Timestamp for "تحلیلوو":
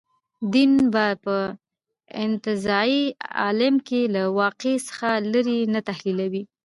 5.89-6.43